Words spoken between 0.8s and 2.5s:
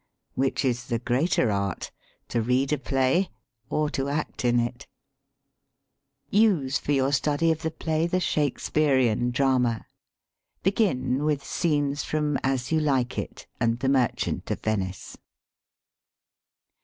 the greater art: to